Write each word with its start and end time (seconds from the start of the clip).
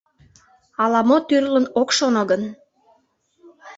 Ала-мо 0.83 1.17
тӱрлын 1.27 1.65
ок 1.81 1.89
шоно 1.97 2.21
гын?.. 2.31 2.43